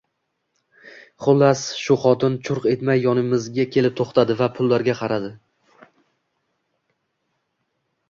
[1.25, 5.33] Xullas, shu xotin churq etmay yonimizga kelib to`xtadi va pullarga qaradi